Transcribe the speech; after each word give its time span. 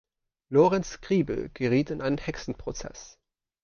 Lorenz 0.49 0.99
Kriebel 1.01 1.51
geriet 1.53 1.91
in 1.91 2.01
einen 2.01 2.17
Hexenprozess. 2.17 3.19